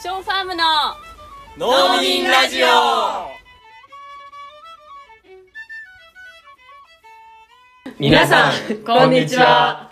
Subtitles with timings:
[0.00, 0.62] ショーファームの
[1.58, 2.66] 農民ラジオ。
[7.98, 9.90] 皆さんこんにちは。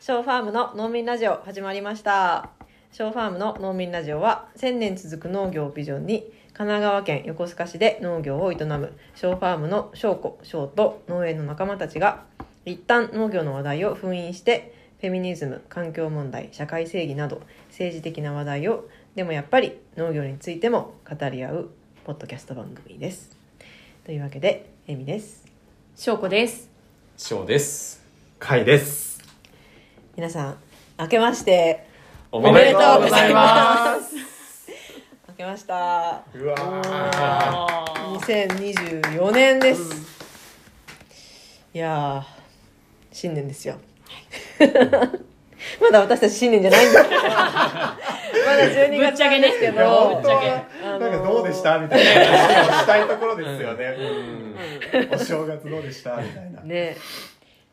[0.00, 2.50] ショーファームの農民ラジオ始まりました。
[2.92, 12.24] ショーファームの農民ラジオは1000年続く農業をビジョンに神奈川県横須賀市で農業を営むショーファームの翔子翔と農園の仲間たちが
[12.66, 21.70] 一旦農業の話題を封印してフェミニズム環境問題社会正義など政治的な話題をでもやっぱり農業についても語り合う
[22.04, 23.30] ポッドキャスト番組です。
[24.04, 25.44] というわけでエミです。
[25.96, 26.70] 翔子です。
[27.16, 28.02] 翔です。
[28.38, 29.22] かいです。
[30.16, 30.56] 皆さん
[30.98, 31.86] 明けまして
[32.30, 34.16] おめでとうございます。
[35.28, 37.84] 明けましたうわ
[38.18, 39.92] 2024年です、
[41.72, 42.38] いやー
[43.12, 43.76] 新年ですよ。
[45.80, 47.20] まだ私たち新年じゃないんですけど
[48.48, 50.98] まだ12月なんですけーいや本当ど、は。
[50.98, 51.78] なんかどうでした？
[51.78, 53.96] みたいな話をしたいところですよね。
[55.12, 56.16] お正月どうでした？
[56.16, 56.60] みたいな。
[56.62, 56.96] ね。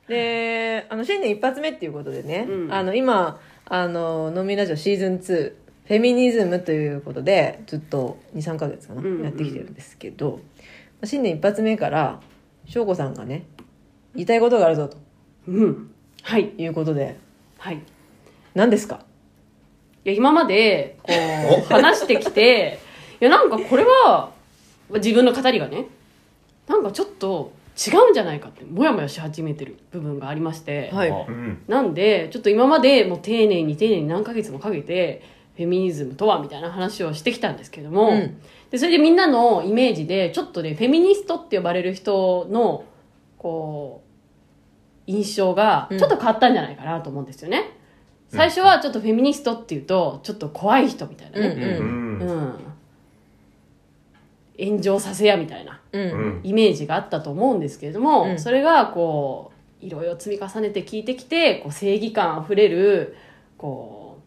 [0.08, 2.74] であの新年一発目っていうことでね、うん。
[2.74, 5.54] あの今あの「飲みラジオシーズン2」
[5.88, 10.40] フェミニズムということでずっと23か月かな、うんうんやってきてるんですけど
[11.04, 12.22] 新年一発目から
[12.66, 13.46] 翔子さんがね
[14.16, 14.98] 言いたいことがあるぞと。
[15.48, 15.92] うん。
[16.24, 16.54] はい。
[16.58, 17.18] いうことで。
[17.60, 17.80] はいい。
[18.56, 19.06] 何ですか？
[20.10, 21.14] や今までこ
[21.70, 22.80] う話してきて
[23.20, 24.32] いやなんかこれは
[24.94, 25.86] 自分の語りがね
[26.68, 31.10] なんかちょっと違うんじゃないかってモヤモヤし始めてる部分がありまして、はい。
[31.10, 31.62] うん。
[31.68, 35.24] なんでちょっと今までもう丁寧に丁寧に何ヶ月もかけて
[35.58, 38.42] フェミニズムとはみたいな話をしてきたんですけども、うん。
[38.72, 42.86] でそれでみんなのイメージでちょっとねフェミニストって呼ばれる人の
[43.38, 44.04] こ
[45.08, 47.75] う印象がちょっと変わったんじゃないかなと思うんですよね、
[48.36, 51.80] 最初はちょっとフェミニストっていうとちょっと怖い人みたいなね、
[54.60, 55.82] 炎上させやみたいな
[56.44, 58.40] イメージがあったと思うんですけれども、うん。
[58.40, 59.52] それがこ
[59.82, 63.16] ういろいろ積み重ねて聞いてきてこう正義感あふれる
[63.58, 64.20] こ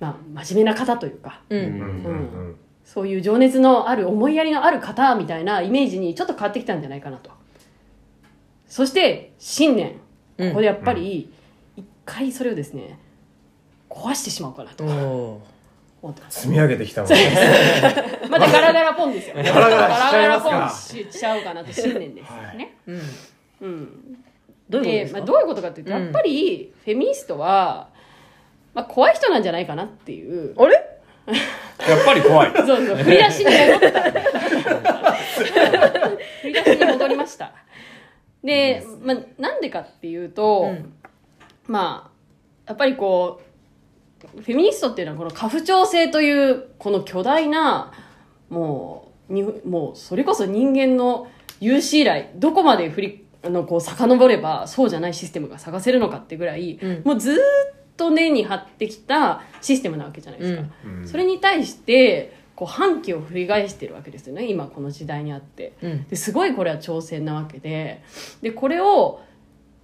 [0.00, 7.30] う、まあ、真面目な方というかううんんうんそういう情熱のある思いやりのある方みたいなイメージにちょっと変わってきたんじゃないかなと。
[8.66, 10.00] そして新年
[10.38, 10.48] うん。
[10.50, 11.30] ここでやっぱり
[11.76, 12.98] 一回それをですね
[13.94, 15.54] 壊してしまおうかなとおー
[16.02, 16.40] 思ってます。
[16.42, 17.16] 積み上げてきたもんね
[18.28, 19.88] またガラガラポンですよ ガラガ
[20.28, 22.56] ラポンしちゃおうかなと新年です、はい。
[22.58, 23.00] ねうん。
[23.62, 24.18] うん。
[24.68, 26.02] どういうことですか、まあ、どういうことかっていうと、うん。
[26.02, 27.88] やっぱりフェミニストは、
[28.74, 30.54] まあ、怖い人なんじゃないかなっていう。
[30.60, 30.74] あれ？
[31.88, 32.52] やっぱり怖い。
[32.54, 32.96] そうそう。
[32.96, 35.12] 振り出しに戻った。
[36.42, 37.52] 振り出しに戻りました。
[38.42, 40.92] で、まあ、なんでかっていうと、うん。
[41.66, 42.14] まあ
[42.66, 43.53] やっぱりこう
[44.28, 47.92] フェミニストっていうのはこの家父長制というこの巨大な
[48.50, 51.28] もうにもうそれこそ人間の
[51.60, 57.02] 有史以来どこまで振りあのこう遡ればそうじゃないシステムが探せるのかってぐらい、うん。
[57.04, 57.38] もうずーっ
[57.96, 61.08] と根に張ってきたシステムなわけじゃないですか、うん。
[61.08, 65.74] それに対してこう反旗を振り返してるわけですよね今この時代にあって。
[65.82, 66.04] うん。
[66.04, 68.02] ですごいこれは挑戦なわけで。
[68.40, 69.20] でこれを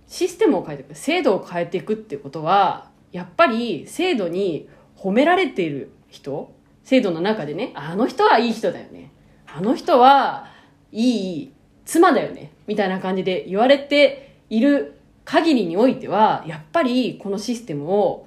[0.07, 6.53] システムを変えていく制度を変えていくっていうことはやっぱり制度に褒められている人
[6.85, 9.11] 制度の中でねあの人はいい人だよね
[9.47, 10.49] あの人は
[10.93, 11.53] いい
[11.85, 18.27] 妻だよねみたいな感じで言われている限りにおいてはやっぱりこのシステムを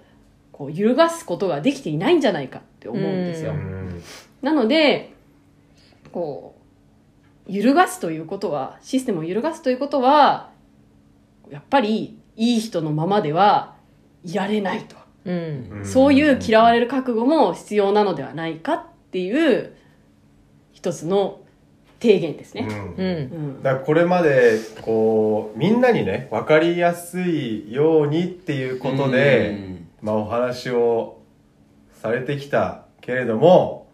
[0.52, 3.52] こう揺るがすことができていないんじゃないかって思うんですよ。
[3.52, 4.02] うん
[4.44, 5.14] なので
[6.12, 6.56] こ
[7.48, 10.52] う揺るがすということはシステムを揺るがすということは
[11.50, 13.73] やっぱりいい人のままでは
[14.24, 14.96] いられないと、
[15.26, 15.70] うん。
[15.72, 19.76] うんそういう嫌われる覚悟も必要なのではないかっていう
[20.72, 21.42] 一つの
[22.00, 22.68] 提言ですね。
[22.70, 22.76] うん。
[22.76, 23.06] うん。
[23.06, 23.10] う
[23.60, 23.64] ん。
[23.64, 31.22] だからこれまでこうみんなにね分かりやすいようにっていうことで、まあ、お話を
[32.02, 33.88] されてきたけれども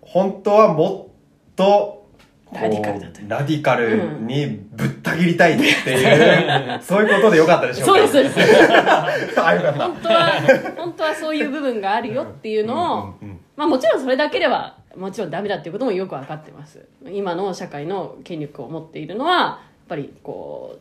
[0.00, 1.97] 本当はもっと
[2.52, 8.12] ラディカルだとラディカルにぶった切りたいっていう、 そういうことでよかったでしょそううか。
[8.22, 8.70] ですそうです。
[9.40, 9.84] あよかった。
[9.86, 10.32] 本当は
[10.76, 16.86] 本当はそういう部分があるよっていうのを、うんうんまあもちろんそれだけではもちろんダメだっていうこともよく分かってます。
[17.10, 20.78] 今の社会の権力を持っているのはやっぱりこ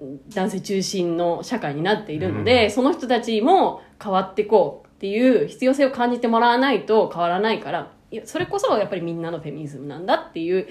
[0.00, 0.04] う
[0.34, 7.92] 男性中心の社会になっているので、その人たちも変わっていこうっていう必要性を感じてもらわないと変わらないから
[8.24, 10.66] それこそやっぱりみんなのフェミニズムなんだっていう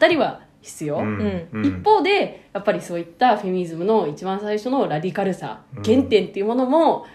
[0.00, 1.66] 語りは必要、うんうん。
[1.66, 7.06] 一方でやっぱりそういったフェミニズムの一番最初のラディカルさ、うん原点っていうものも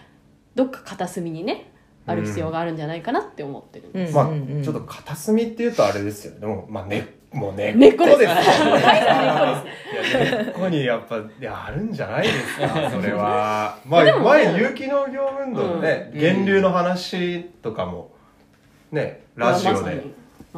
[0.56, 1.72] どっか片隅にね
[2.08, 4.28] ある必要があるんじゃないかなって思ってるんです、まあ、
[4.64, 6.40] ちょっと片隅っていうとあれですよね。
[6.40, 8.26] でも、まあ、ね、もう根っ根っこですね。
[8.28, 8.84] 根っこです
[10.14, 13.78] いや、根っこにやっぱ、いや、あるんじゃないですか、 それは。
[13.86, 16.20] まあ、前、有機農業運動のね、うん。
[16.20, 18.12] 源流の話とかも、
[18.92, 20.04] ね、ラジオで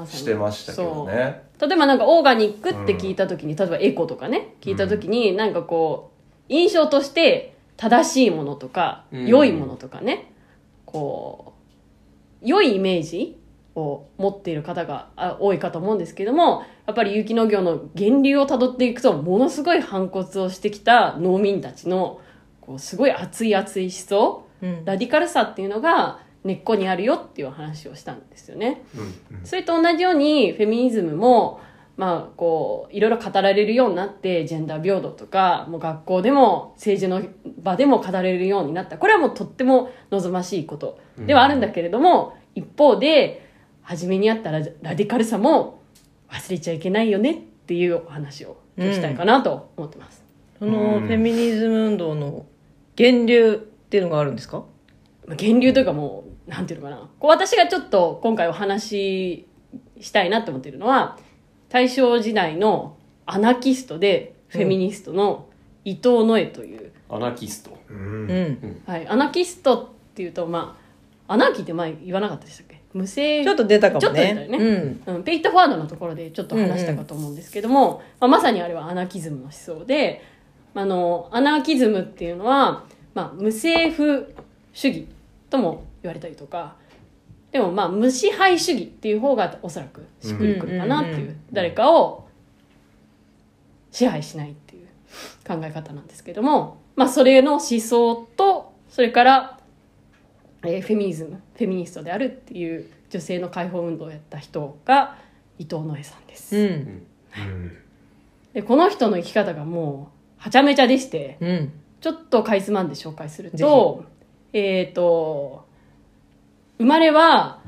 [0.05, 1.43] してましたけどね。
[1.59, 6.11] 例えばなんかオーガニックって聞いた時に、例えばエコとかね聞いた時に、なんかこ
[6.49, 9.27] う印象として正しいものとか、うん。
[9.27, 10.31] 良いものとかね
[10.85, 11.53] こ
[12.43, 13.37] う良いイメージ
[13.75, 22.19] を持っている方があ多いかと思うんですけどもやっぱり有機農業の源流をたどっていくとものすごい反骨をしてきた農民たちの
[22.61, 24.83] こうすごい熱い熱い思想うん。
[24.83, 28.83] ラディカルさっていうのが根っこにあるよっていう話をしたんですよね。
[28.95, 31.59] うんそれと同じようにフェミニズムも
[31.97, 37.21] まあこういろいろ語られるようになってジェンダー平等とかもう学校でも政治の
[37.62, 43.45] 場でも語られるようになったこれはもうとっても望ましいことではあるんだけれども、一方で
[43.81, 45.81] 初めにあったララディカルさも
[46.30, 47.35] 忘れちゃいけないよねっ
[47.68, 50.24] ていうお話をしたいかなと思ってます。
[50.57, 52.45] そのフェミニズム運動の
[52.97, 54.57] 源流っていうのがあるんですか？
[54.57, 54.65] まあ
[55.35, 57.09] 源流というかもうなんていうのかな。
[57.19, 59.47] こう私がちょっと今回お話し
[60.01, 61.17] したいなと思っているのは
[61.69, 65.47] 大正時代のアナキストでフェミニストの
[65.85, 67.77] 伊藤野江という、アナキスト。
[67.89, 67.97] うん。
[67.97, 68.81] うん。
[68.85, 70.77] はい、アナキストっていうとま
[71.27, 72.81] あアナーキーって前言わなかったでしたっけ？
[72.93, 74.01] 無性ちょっと出たかもね。
[74.01, 74.57] ちょっと出たよね。
[75.05, 75.15] うん。
[75.15, 80.23] うん、ペイットフォワードのところでちょっと話したかと思うんですけども、まあ、まさにあれはアナキズムの思想で
[80.73, 82.83] あのアナキズムっていうのは、
[83.13, 84.33] まあ、無政府
[84.73, 85.07] 主義
[85.49, 86.75] とも言われたりとか。
[87.51, 92.27] でもまあ無支配主義っていう方がおそらくしっくりくるかなっていう,、誰かを
[93.91, 94.87] 支配しないっていう
[95.47, 99.59] 考え方なんですけども、まあ、それの思想とそれから、
[100.63, 105.17] えーフェミニズムフェミニストであるっていう女性の解放運動をやった人が
[105.57, 106.63] 伊藤野江さんです、うん。
[106.63, 107.77] うん。
[108.53, 111.71] でこの人の生き方がもうはちゃめちゃでしてうん。
[112.01, 114.05] ちょっとかいつまんで紹介すると
[114.53, 115.67] えっ、と
[116.77, 117.59] 生まれは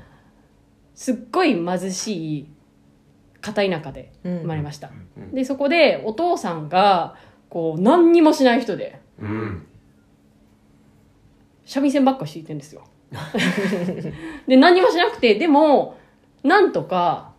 [0.96, 2.50] すっごい貧しい
[3.42, 5.34] 片田舎で生まれました、うん。
[5.34, 7.16] でそこでお父さんが
[7.50, 9.68] こう何にもしない人でうん。
[11.66, 12.84] 三味線ばっか敷いてるんですよ。
[14.48, 15.98] で何にもしなくてでも
[16.44, 17.34] なんとか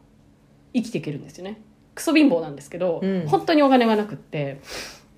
[0.75, 1.61] 生きていけるんですよね。
[1.95, 3.27] クソ貧乏なんですけど、うん。
[3.27, 4.61] 本当にお金がなくって。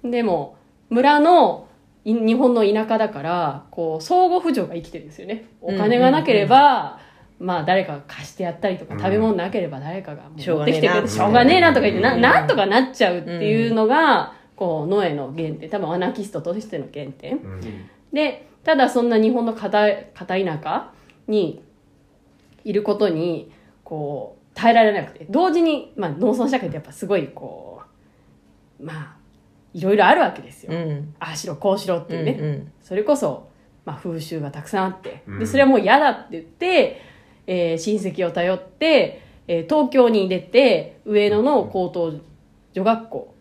[0.02, 0.56] でも
[0.90, 1.63] 村のい
[2.04, 5.46] 日本の田舎だからこう相互扶助が生きてるんですよね。
[5.60, 7.00] お金がなければ、
[7.38, 9.00] まあ誰かが貸してやったりとか、うん。
[9.00, 12.20] 食べ物なければ誰かが持ってきてくれてしょうがねえなとか言って、なうん。
[12.20, 15.70] なんとかなっちゃうっていうのが、こうノエの原点。
[15.70, 17.36] 多分アナキストとしての原点。
[17.36, 17.60] うん。
[18.12, 20.90] でただそんな日本の片片田舎
[21.26, 21.62] に
[22.64, 23.50] いることに
[23.82, 25.26] こう耐えられなくて。
[25.28, 27.82] 同時に、まあ、農村社会ってやっぱすごいこ
[28.80, 29.16] うまあ
[29.74, 31.14] いろいろあるわけですよ、うん。
[31.18, 33.48] ああしろこうしろっていうね、うんそれこそ、
[33.84, 35.38] まあ、風習がたくさんあって、うん。
[35.40, 37.02] でそれはもう嫌だって言って、
[37.46, 42.14] えー親戚を頼って、えー東京に出て上野の高等
[42.72, 43.34] 女学校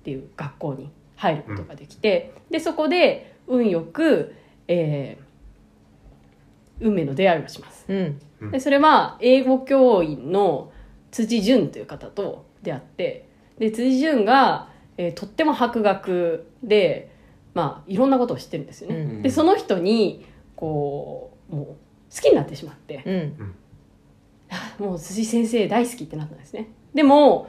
[0.00, 4.34] っていう学校に入ることができて、でそこで運よく、
[4.68, 5.26] えー
[6.78, 7.86] 運命の出会いをします。
[7.88, 8.50] うん。
[8.50, 10.72] でそれは英語教員の
[11.10, 13.28] 辻淳という方と出会って
[13.58, 17.10] で辻淳が、えーとっても博学で、
[17.54, 19.22] まあ、いろんなことを知ってるんですよね、うん。
[19.22, 21.74] でその人にこうもう好
[22.22, 23.02] きになってしまって。
[23.04, 23.54] うん。
[24.50, 26.68] あもう辻先生大好きってなったんですね。
[26.94, 27.48] でも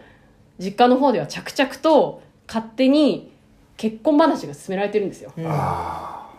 [0.60, 3.32] 実家の方では着々と勝手に
[3.75, 5.32] 結婚話が進められてるんですよ。
[5.38, 5.46] うん。
[5.48, 6.30] あ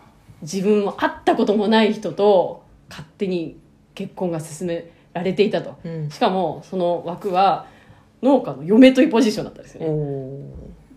[0.42, 3.58] 自分も会ったこともない人と勝手に
[3.94, 5.76] 結婚が進められていたと。
[5.84, 6.10] うん。
[6.10, 7.66] しかもその枠は
[8.22, 9.86] 農家の嫁というポジションだったんですよね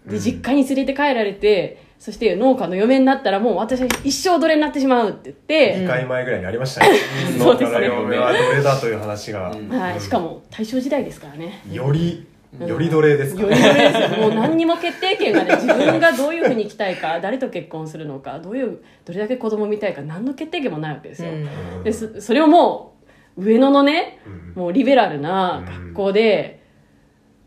[0.06, 6.98] で実家に連れて帰られてそして農家の嫁になったらもう私は一生奴隷になってしまうって言って、ー2回前ぐらいにありましたね。
[7.38, 9.52] そうですね農家の嫁はどれだという話が。
[9.52, 9.70] うん。
[9.70, 11.64] はい、しかも大正時代ですからね。
[11.72, 12.26] より
[12.60, 14.20] より奴隷ですかよりよりです。
[14.20, 21.84] よもう何にも決定権がね自分がどういうふうに生きたいか誰と結婚するのかどういうどれだけ子供を見たいか何の決定権もないわけですよ、うん。
[21.84, 22.96] でそそれをも
[23.38, 24.62] う上野のねうん。
[24.64, 26.61] もうリベラルな学校で、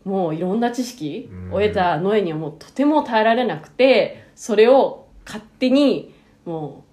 [0.05, 6.13] もういろんな知識を得たノエにはもうとても耐えられなくてそれを勝手に
[6.45, 6.85] も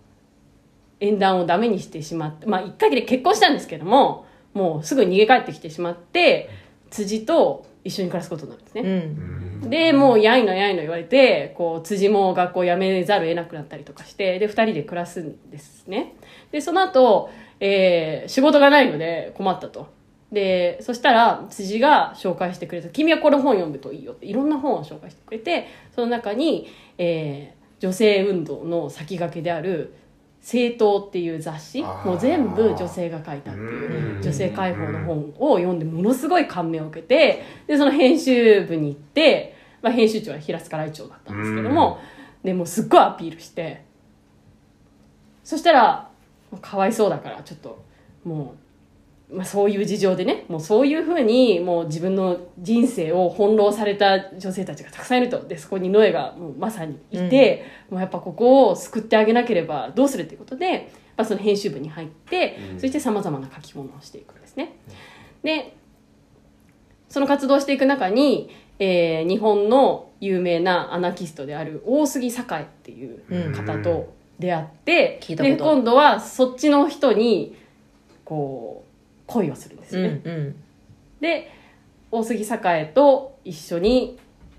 [1.00, 6.48] う縁談をダメにしてしまってまあ一回で結婚したんですけどももうすぐ逃げ帰ってきてしまって
[6.90, 9.70] 辻と一緒に暮らすことになるんですね、うん。
[9.70, 16.14] でもうやいのやいの言われてこう辻も学校辞めざるを得なくなったりとかしてで2人で暮らすんですね。
[16.52, 19.88] でその後、えー仕事がないので困ったと
[20.32, 24.26] でそしたら辻が紹介してくれた「君はこの本読むといいよ」って。
[24.26, 26.66] いろんな本を紹介してくれてその中に、
[26.98, 29.92] えー女性運動の先駆けである
[30.40, 31.82] 「政党」っていう雑誌。
[31.82, 34.22] もう全部女性が書いたっていううん。
[34.22, 41.98] 女性解放の本を読んでものすごい感銘を受けてでその編集部に行って、まあ、編集長は平塚来長だったんですけども
[42.44, 43.82] でもうすっごいアピールして
[45.42, 46.08] そしたら
[46.60, 47.82] かわいそうだからちょっと
[48.22, 48.56] もう、
[49.32, 55.42] まあ、そういう事情でねもうそういうふうにもう自分の人生を翻弄された女性たちがたくさんいると。
[55.46, 62.80] でそこにノエがもうまさにいて、もうやっぱここを救ってあげなければどうするっていうことで、まあ、その編集部に入って、うん。
[62.80, 64.76] そしてさまざまな書き物をしていくんですね。
[65.42, 65.76] で
[67.08, 73.22] その活動をしていく中に、えー日本の有名なアナキストである大杉栄っていう
[73.54, 75.56] 方と出会って、聞いたこと。
[75.56, 77.56] で今度はそっちの人に
[78.24, 78.91] こう
[79.26, 80.20] 恋をするんですうんよね。
[80.24, 80.56] うん
[81.20, 81.50] で
[82.10, 84.18] 大杉栄と一緒に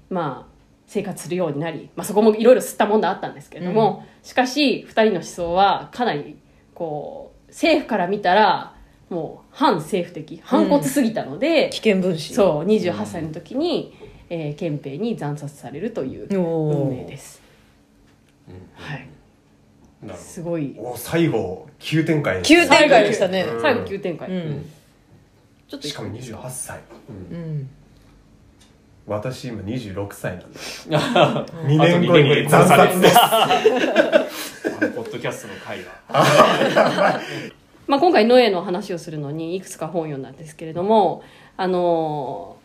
[0.10, 0.54] まあ
[0.88, 6.38] 生活するようになり、まあ、そこもいろいろ吸ったもんだあったんですけれども、しかし2人の思想はかなり
[6.74, 8.76] こう政府から見たら
[9.10, 12.34] もう反政府的反骨すぎたので、危険分子。
[12.34, 13.96] そう28歳の時に、
[14.30, 17.42] えー憲兵に惨殺されるという運命です。
[18.74, 19.08] はい、
[20.16, 20.76] すごい。
[20.78, 22.42] お最後急展開。
[22.42, 23.44] 急展開でしたね。
[23.44, 24.70] うん最後急展開、うん。
[25.68, 26.80] ちょっとしかも28歳。
[27.10, 27.70] うん。
[29.06, 32.56] 私今26歳なんでどあ2年後にです。
[32.56, 33.48] あ
[34.82, 37.20] のポッドキャストの回は
[37.86, 41.22] まあ、今回ノエの話をするのにいくつか本を読んだんですけれども
[41.58, 42.56] あの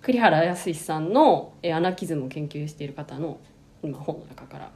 [0.00, 3.38] 栗原康さんのえーアナキズムを研究している方の
[3.82, 4.70] 今本の中から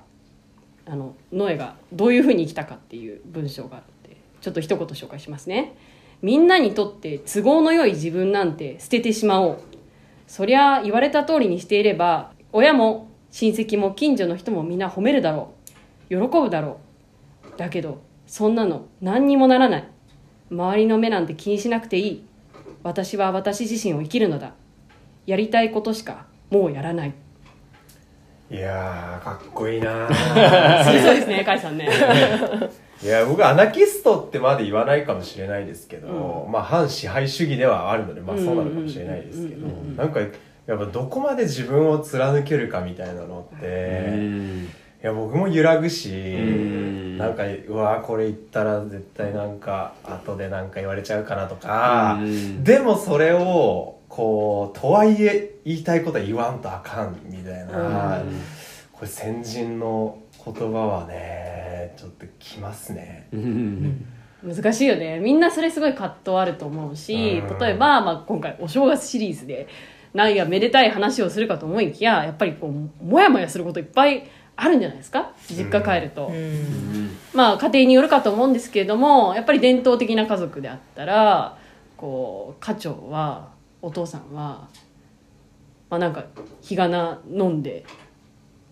[0.87, 5.75] あのノエがどういうふうに生きたかっていう文章があるのでちょっと一言紹介しますね。
[6.23, 9.59] みんなにとって都合の良い自分なんて捨ててしまおう。
[10.27, 15.53] そりゃ言われた通りにしていれば親も親戚も近所の人もみんな褒めるだろ
[16.09, 16.09] う。
[16.09, 16.81] 喜ぶだろ
[17.55, 17.59] う。
[17.59, 19.89] だけどそんなの何にもならない
[20.51, 22.25] 周りの目なんて気にしなくていい
[22.83, 24.53] 私は私自身を生きるのだ
[25.27, 27.15] やりたいことしかもうやらない
[28.49, 30.09] いやーかっこいいな
[30.85, 31.89] そうですね甲斐さんね。
[33.03, 39.97] いや僕アナキストってまで言わないかもしれないですけど、まあ反支配主義ではあるのでまあそうなのかもしれないですけどうんうんうんうん。
[39.97, 44.15] なんかやっぱどこまで自分を貫けるかみたいなのって、
[45.03, 47.19] いや僕も揺らぐし、ん。
[47.19, 52.65] なんかうわこれ言ったら絶対なんか後でなんか言われちゃうかなとか、うん。
[52.65, 58.41] でもそれをこうとはいえ言いたいことは言わんとあかんみたいな、うん。
[58.91, 63.29] これ先人の言葉はねちょっときますね。
[63.33, 64.07] うん。
[64.43, 65.19] 難しいよね。
[65.19, 67.59] みんなそれすごい葛藤あると思うしうん。
[67.59, 69.69] 例えば、まあ、今回お正月シリーズで
[70.15, 75.33] 何やめでたい話をするかと思いきややっぱりこうモヤモヤすることいっぱいあるんじゃないですか？
[75.51, 77.11] 実家帰ると、うん。
[77.35, 81.59] まあ家庭によるかと思うんですけれどもやっぱり伝統的な家族であったら
[81.99, 84.69] こう家長はお父さんは
[85.91, 86.25] まあなんか
[86.61, 87.85] 日がな飲んで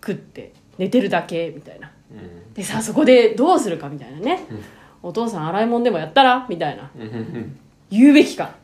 [0.00, 1.90] 食って寝てるだけみたいな。
[2.54, 4.40] でさそこでどうするかみたいなね、
[5.02, 6.46] お父さん洗い物でもやったら？
[6.48, 6.90] みたいな。
[7.90, 8.54] 言うべきか。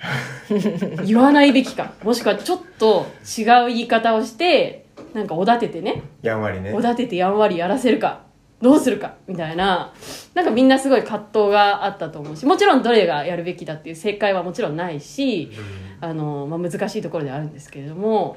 [1.06, 1.92] 言わないべきか。
[2.02, 3.06] もしくはちょっと
[3.38, 6.02] 違う言い方をしてなんかおだててね。
[6.23, 6.73] やんわりね。
[6.73, 8.23] おだててやんわりやらせるか
[8.61, 9.93] どうするかみたいな
[10.35, 15.50] なんかみんなすごい葛藤があったと思うしもちろんどれがやるべきだっていう正解はもちろんないし、
[16.00, 18.37] あのまあ、難しいところではあるんですけれども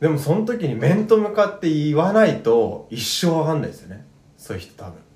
[0.00, 4.06] でもその時に面と向かって言わないと一生わかんないですよね。
[4.36, 5.08] そういう人多分。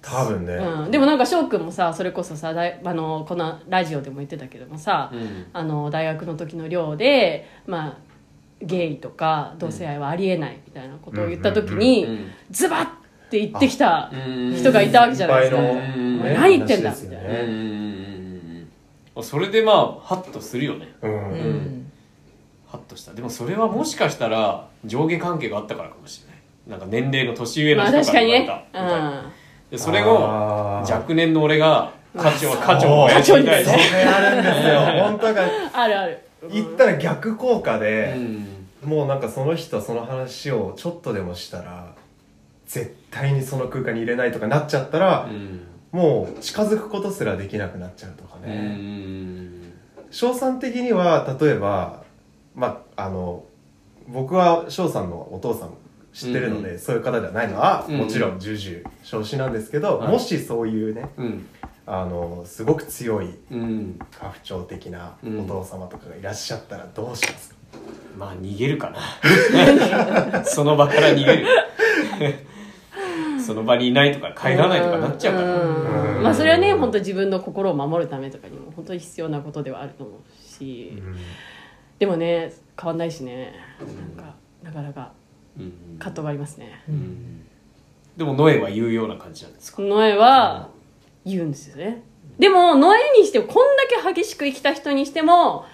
[0.00, 5.12] 多分ね、うん、でもなんか翔くんもさそれこそさだいあのこのラジオでも言ってたけどもさ、
[5.52, 8.07] あの大学の時の寮でまあ
[8.60, 12.10] ゲイとか同性愛はありえないみたいなことを言った時に、うん。
[12.12, 12.30] うん。
[12.50, 12.88] ズバッっ
[13.30, 14.54] て言ってきたうん。
[14.56, 17.14] 人がいたわけじゃないですか、何言ってんだみたうん。
[17.14, 17.22] うん。
[17.22, 18.68] ねうん。
[19.16, 19.22] うん。
[19.24, 20.92] それでまあハッとするよね。
[21.02, 21.92] うん、うん。
[22.68, 23.12] ハッとした。
[23.12, 26.38] でもそれはもしかしたら上下関係があったからかもしれない。
[26.68, 29.32] なんか年齢の年上のまあ人確かにねから言われた、みたいな。
[29.70, 34.80] でそれを若年の俺が課長課長をやってみたあるんですよ。
[35.04, 35.28] 本当
[35.78, 38.46] あるある言ったら逆効果うで、ん。
[38.84, 41.94] もうなんかその人その話をちょっとでもしたら
[42.66, 45.60] 絶対にその空間に入れないとかなっちゃったらう、ん。
[45.90, 49.72] もう近づくことすらできなくなっちゃうとかうねん。
[50.10, 52.04] 翔さん的には例えば
[52.54, 53.44] まああの
[54.06, 55.70] 僕は翔さんのお父さん
[56.12, 56.78] 知ってるので、うん。
[56.78, 57.96] そういう方ではないのは、うん。
[57.98, 60.12] もちろん重々承知なんですけど、はい。
[60.12, 61.46] もしそういうねうん
[61.90, 63.98] あのすごく強いうん。
[64.20, 65.40] 家父長的なうん。
[65.40, 67.56] お父様とかがいらっしゃったらどうしますか、
[68.16, 70.44] まあ逃げるかな。
[70.44, 71.46] その場から逃げる。
[73.40, 75.54] その場にいないとか帰らないとかなっちゃうから。
[75.54, 75.66] う
[76.16, 76.20] ん。
[76.20, 76.22] ん。
[76.22, 81.02] まあそれはね本当自分の心を守るためとかにも本当に必要なことではあると思うし、
[81.98, 83.54] でもね変わんないしね。
[83.80, 85.12] なんかなかなか
[85.58, 85.72] うん。
[85.98, 86.82] 葛藤がありますね。
[86.88, 87.46] うん。
[88.18, 89.80] でもノエは言うような感じなんですか？
[89.82, 90.68] ノエは
[91.34, 92.02] 言うんですよね。
[92.38, 95.64] でもノエにしてもこんだけ激しく生きた人にしても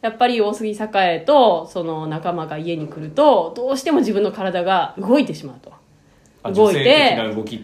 [0.00, 5.72] やっぱり大杉栄とその仲間が家に来るとどうしても自分の体が動いてしまうと。
[6.42, 7.16] あ動いて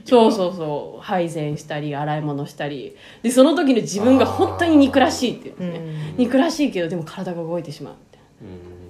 [0.05, 1.03] そうそうそう。
[1.03, 2.97] 配膳したり洗い物したり。
[3.23, 6.15] でその時の自分が本当に憎らしいっていうね。
[6.17, 7.95] 憎らしいけどでも体が動いてしまう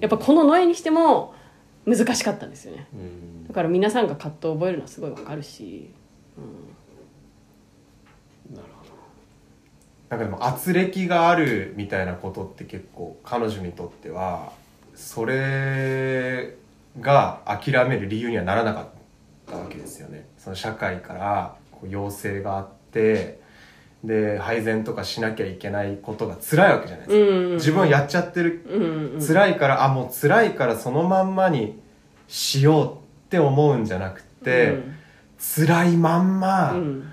[0.01, 1.35] やっぱこのノエにしても
[1.87, 2.87] 難しかったんですよね。
[2.93, 3.49] うん。
[3.49, 5.91] だから皆さんが葛藤を覚えるのはすごいわかるし。
[8.51, 8.91] なるほど
[10.15, 14.53] なんかでも圧力があるみたいなことって結構彼女にとっては
[14.95, 16.55] それ
[17.01, 18.87] が諦める理由にはならなかっ
[19.51, 20.29] たわけですよね。
[20.39, 23.41] その社会からこう要請があって
[24.05, 28.65] で配膳とかしなきゃいけないことが辛いわけじゃないですか、うん自分はやっちゃってる。
[28.69, 31.81] うんうん辛いからあもう辛いからそのまんまに
[32.29, 34.79] しようって思うんじゃなくて、
[35.57, 37.11] 辛いまんま、うん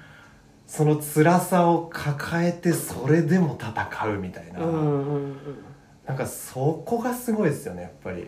[0.71, 5.37] その辛さを抱えてそれでも戦うみたいな、うんうんうん
[6.07, 8.27] なんかそこがすごいですよねやっぱり。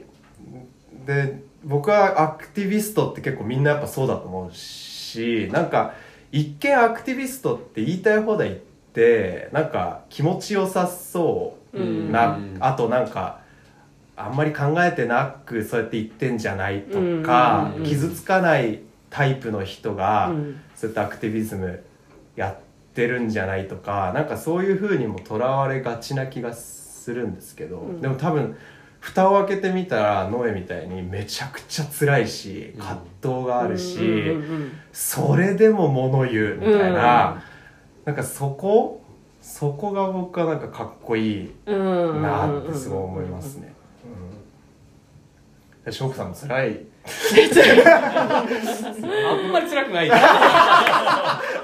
[1.06, 5.94] で僕はアクティビストって結構みんなやっぱそうだと思うしなんか
[6.32, 8.60] 一見アクティビストって言いたい放題言っ
[8.94, 12.58] てなんか気持ちよさそううんな、うん。
[12.60, 13.40] あとなんか
[14.16, 20.62] あんまり考えてなくそうやって言ってんじゃないとか、うん傷つかないタイプの人が、うん。
[20.76, 21.84] そういったアクティビズム
[22.36, 28.58] やってるんじゃないとかなんかそういうふうにもとらわれがちな気がするんですけど、んでも多分
[29.00, 37.54] 蓋を開けてみたらノエみたいにめちゃくちゃ辛いし葛藤があるし、うんうんうんそれでも物言うみたいな、うん
[38.06, 39.02] なんかそこ
[39.42, 43.74] そこが僕はなんかかっこいいうんなってすごい思いますね。
[45.86, 45.94] うん。
[45.94, 46.86] 翔子さんも辛い。
[47.06, 47.10] あ
[49.36, 50.12] んまり辛くない。
[50.12, 50.16] あ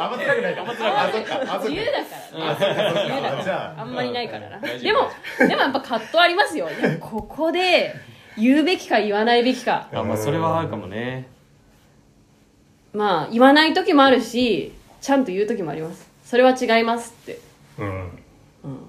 [0.08, 0.62] んま辛くないか。
[0.62, 0.68] あん。
[0.68, 1.14] ま辛くない。
[1.60, 2.00] 自由か。
[2.00, 3.76] だから自由だかじゃら。
[3.78, 4.60] あんまりないからな。
[4.60, 6.70] でもでもやっぱ葛藤ありますよ。
[6.70, 7.96] いやここで
[8.38, 9.88] 言うべきか言わないべきか。
[9.94, 11.30] あまあそれはあるかもね。
[12.92, 16.10] まあ言わない時もあるしちゃんと言う時もあります。
[16.26, 17.40] それは違いますって、
[17.78, 17.88] うん。
[18.66, 18.80] うん、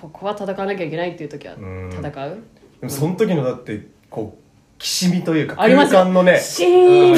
[0.00, 1.90] ここは戦わなきゃいけないっていう時はうん。
[1.92, 2.42] 戦う。
[2.80, 4.39] でもその時のだってこう
[4.80, 6.00] きしみというかありますよ。
[6.00, 6.40] 空間のね。
[6.40, 7.16] シーン。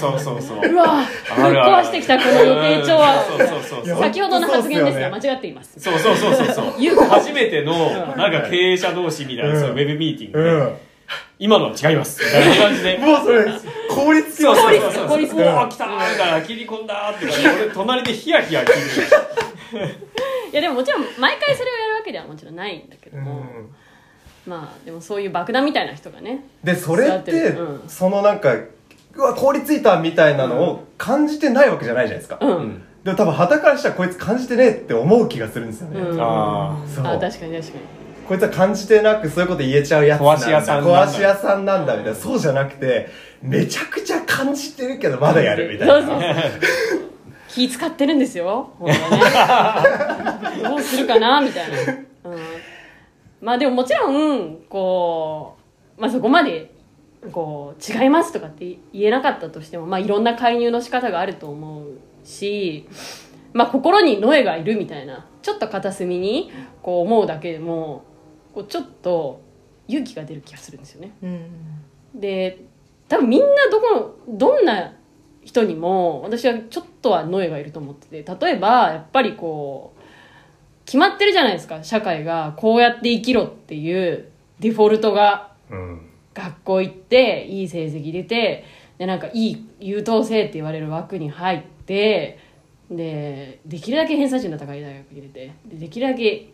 [0.00, 0.72] そうそうそうそう。
[0.72, 1.04] うわ。
[1.36, 1.62] ぶっある。
[1.62, 3.98] ある壊してきたこの予定調はそうそうそうそう。
[3.98, 5.78] 先ほどの発言ですが本間違っています。
[5.78, 6.80] そうそうそうそうそう。
[6.80, 9.60] 言うから初めてのなんか経営者同士みたいな、うん。
[9.60, 10.76] そのウェブミーティングで、うん。
[11.38, 12.24] 今のは違います。
[12.24, 12.96] みたいな感じで。
[13.04, 13.44] もうそれ
[13.90, 14.92] 効率そうそうそう。
[14.92, 15.38] そう効率う。
[15.40, 17.16] わ来たーから切り込んだー。
[17.16, 18.72] って感じで俺隣でヒヤヒヤ聞いて
[20.52, 23.74] いやでももちろん毎回それをやるわけではもちろんないんだけども、うん
[24.46, 27.88] まあでもそういう爆弾みたいな人がねでそれってうん。
[27.88, 28.54] そのなんか
[29.14, 32.38] うわ凍りついたみたいなのを感じてないわけじゃないじゃないですか。
[32.40, 32.82] うん、うん。
[33.04, 36.00] でも多分旗からしたらこいつ感じてねえって思う気がするんですよね。
[36.00, 36.20] うん。
[36.20, 37.06] あそう。
[37.06, 38.02] あ確かに確かに。
[38.26, 40.90] こいつは感じてなくそういうこと言えちゃうやつなんだ壊し屋さんな。
[40.90, 42.18] んだ壊し屋さんなんだみたいな。
[42.18, 43.08] そうじゃなくて
[43.42, 45.94] めちゃくちゃ感じてるけどまだやるみたいな。
[45.94, 47.12] そうそうそう。
[47.48, 48.70] 気使ってるんですよ。
[48.80, 48.94] ね。
[50.62, 52.06] どうするかなみたいな、うん、
[53.42, 55.56] まあでももちろんこ
[55.98, 56.72] う、まあ、そこまで
[57.30, 62.88] こう違いますとかって言えなかったとしても、まあ、いろんな介入の仕方があると思うし、
[63.52, 66.50] まあ、心にノエがいるみたいなちょっと片隅に
[66.82, 68.04] こう思うだけでも
[68.54, 69.42] こうちょっと
[69.88, 71.12] 勇気が出る気がするんですよね。
[71.22, 71.72] うん
[72.14, 72.64] で
[73.08, 74.94] 多分みんなどこのどんな
[75.42, 80.01] 人にも私はちょっとはノエがいると思ってて例えばやっぱりこう
[80.92, 81.82] 決まってるじゃないですか。
[81.82, 84.28] 社会がこうやって生きろっていう
[84.60, 85.52] デフォルトが。
[85.70, 86.08] うん。
[86.34, 88.64] 学校行っていい成績出て
[88.98, 92.38] でなんかいい優等生って言われる枠に入って
[92.90, 96.50] でできるだけ偏差値の高い大学に出てでできるだけ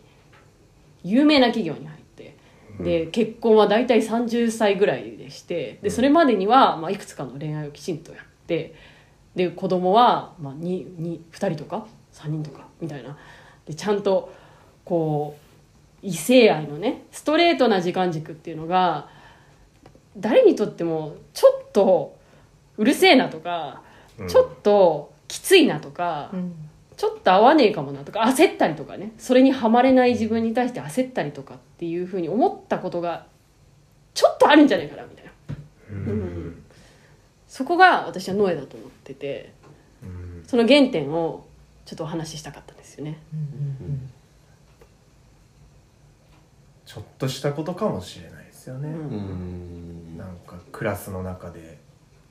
[1.03, 2.37] 有名な企業に入って
[2.81, 8.75] で結婚は大体30歳ぐらいでしてでそれまでには、まあ、いくつかの恋愛をきちんとやって
[9.35, 13.17] で子供はまあ 2, 2, 2人とか3人とかみたいな
[13.69, 14.33] でちゃんと
[14.83, 19.07] こう異性愛のねストレートな時間軸っていうのが
[20.17, 22.17] 誰にとってもちょっと
[22.77, 23.83] うるせえなとか、
[24.17, 24.27] うん。
[24.27, 26.53] ちょっときついなとか、うん。
[26.97, 33.25] ちょっと合わねえかもなとか焦ったりとかねそれにはまれない自分に対して焦ったりとかっていうふうに思ったことが
[34.13, 35.31] ちょっとあるんじゃないかなみたいな。
[35.91, 36.63] うん。
[37.47, 39.53] そこが私はノエだと思ってて
[40.03, 40.43] うん。
[40.45, 41.45] その原点を
[41.89, 43.17] ちょっとお話ししたかったんですよね。
[46.85, 48.95] ちょっとしたことかもしれないですよね、うん。
[48.95, 48.99] う
[50.13, 50.15] ん。
[50.15, 51.79] なんかクラスの中で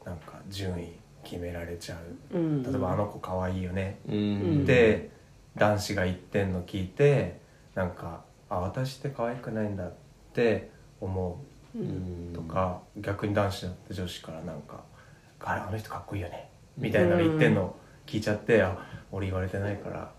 [0.05, 0.93] なんか順位
[1.25, 1.97] 決められちゃ
[2.33, 2.39] う。
[2.39, 4.65] うん、例えば「あの子可愛いよね」うん。
[4.65, 5.11] で
[5.57, 7.41] 男子が言ってんの聞いて
[7.75, 9.93] なんか「あ私って可愛くないんだ」っ
[10.35, 11.41] て思
[11.75, 12.31] ううん。
[12.33, 14.85] うとか、逆に男子だって女子からなんか
[15.43, 17.75] 「あれあの人かっこいいよね」みたいなの言ってんの
[18.07, 20.11] 聞いちゃって「あ俺言われてないから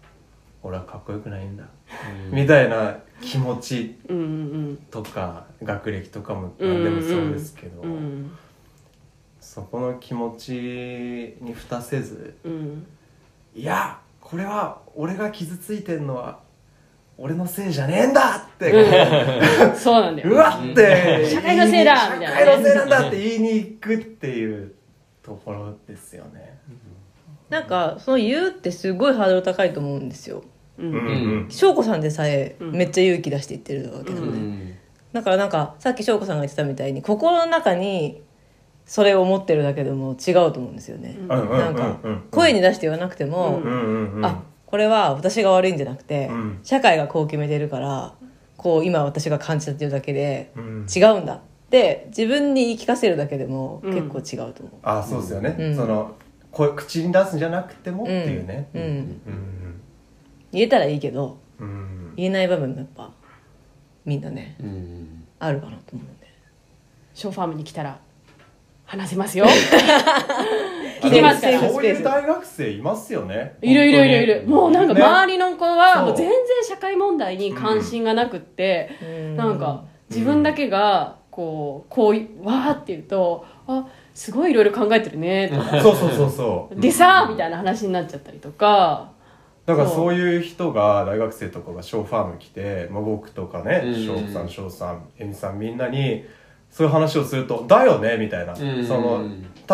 [0.63, 1.63] 俺はかっこよくないんだ」
[2.32, 4.21] みたいな気持ちうんう
[4.71, 7.91] んとか学歴とかも何でもそうですけど、うん。
[7.91, 8.38] うん
[9.39, 10.52] そこの気持ち
[11.41, 12.86] に蓋せずうん。
[13.56, 16.39] いやこれは俺が傷ついてんのは
[17.17, 19.75] 俺のせいじゃねえんだって、うん。
[19.75, 20.30] そうなんだよ。
[20.30, 22.36] うわって社会のせいだみたいなね。
[22.36, 24.75] 社会のせいなんだって言いに行くっていう
[25.23, 26.60] ところですよね
[27.50, 30.44] なんかその言うってすごいハードル高いと思うんですよ。
[30.78, 30.92] ううん。
[30.94, 31.02] んう
[31.48, 31.50] ん。
[31.50, 32.72] 翔子さんでさえうん。
[32.74, 34.76] めっちゃ勇気出して言ってるわけだんね、ん。
[35.14, 38.22] だからなんかさっき翔子さんが言ってたみたいに心の中に
[38.86, 41.30] それを思ってるだけでも違うと思うんですよね、うん。
[41.32, 42.24] うんうんなんかうん。
[42.32, 44.14] 声に出して言わなくても、うん。
[44.16, 46.60] うんあこれは私が悪いんじゃなくて、うん。
[46.64, 48.14] 社会がこう決めてるから
[48.58, 50.86] こう今私が感じたっていうだけでうん。
[50.96, 51.40] 違うんだっ
[51.72, 55.76] て自分に言い聞かせるだけでもうん結構違うと思う、あそうですよね、うん。
[55.76, 56.16] その
[56.52, 58.70] 声口に出すんじゃなくてもっていうね。
[58.74, 58.82] うん。
[58.82, 59.82] うん。
[60.52, 62.14] 言えたらいいけどうん。
[62.16, 63.12] 言えない場面もやっぱ
[64.06, 65.28] みんなねうん。
[65.40, 66.28] あるかなと思うんで。
[67.14, 68.00] ショーファームに来たら
[68.86, 69.46] 話せますよ。
[71.02, 73.56] 聞きますそういう大学生いますよね。
[73.62, 74.44] いるいるいるいる。
[74.48, 76.36] もうなんかね周りの子はもう全然
[76.68, 79.38] 社会問題に関心がなくって、うん。
[79.38, 83.88] なんか自分だけがこうこういわーって言うとあ
[84.20, 85.48] すごいいろいろ考えてるね。
[85.48, 85.82] とか。
[85.82, 86.76] そうそうそうそう。
[86.78, 89.14] でさみたいな話になっちゃったりとか。
[89.66, 89.96] だからそう。
[89.96, 94.06] そういう人が大学生とかがショーファーム来て、まあ、僕とかねうん。
[94.06, 96.26] 翔子さん翔さんエミさんみんなに
[96.70, 98.86] そういう話をすると「だよね」みたいな、うん。
[98.86, 99.24] その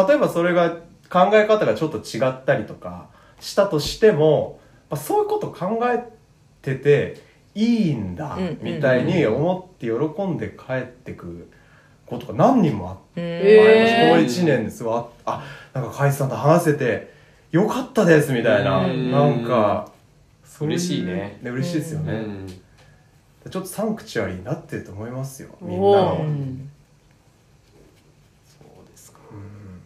[0.07, 0.69] 例えばそれが
[1.09, 3.07] 考え方がちょっと違ったりとか
[3.39, 4.59] したとしても、
[4.91, 6.07] まあ、そういうこと考え
[6.61, 7.19] てて
[7.55, 8.59] いいんだうん。
[8.61, 11.49] みたいに思って喜んで帰ってく
[12.05, 14.11] ことが何人もあって。
[14.11, 15.09] この1年ですわ。
[15.25, 17.13] あなんか海さんと話せて
[17.51, 18.85] よかったですみたいな。
[18.85, 19.11] うん。
[19.11, 19.91] なんか
[20.59, 21.39] 嬉しいね。
[21.43, 22.47] 嬉しいですよね、うん。
[23.49, 26.71] ちょっとサンクチュアリーになってると思いますよみんなおの、ーうん。
[28.45, 29.19] そうですか。
[29.31, 29.81] うん。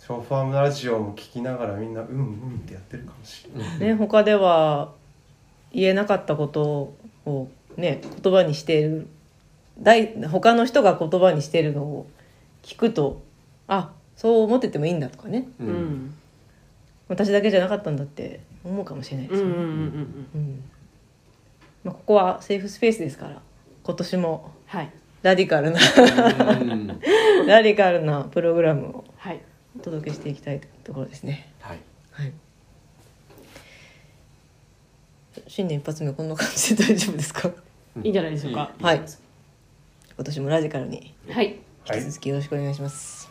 [0.00, 4.92] ショーファームラジオも聞きながらみんなうんうんってやってるかもしれない、ね他では
[5.72, 6.94] 言えなかったこと
[7.24, 9.13] をね言葉にしている大
[9.82, 12.06] 他の人が言葉にしてるのを
[12.62, 13.22] 聞くと
[13.66, 15.48] あそう思っててもいいんだとかね。
[15.60, 15.72] ううん。
[15.72, 16.14] ん
[17.08, 20.64] 私だけじゃなかったんだって思うかもしれないですよね、うんうんうんうんうん。
[21.84, 23.40] まあ、ここはセーフスペースですから。
[23.82, 24.90] 今年もはい。
[25.22, 26.86] ラディカルなうん。
[27.46, 29.40] ラディカルなプログラムをはい。
[29.78, 31.52] お届けしていきたいところですね。
[31.60, 31.78] はい。
[32.12, 32.32] はい。
[35.48, 37.50] 新年一発目こんな感じで大丈夫ですか？
[38.02, 39.02] いいんじゃないでしょうか、はい
[40.16, 41.36] 今年もラジカルにはい。
[41.36, 43.30] はい引き続きよろしくお願いします、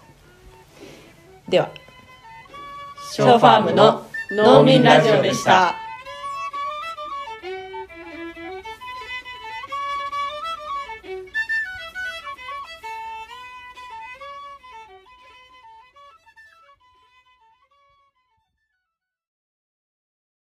[1.49, 1.71] では
[3.11, 5.82] ショーファームの農民ラジオでした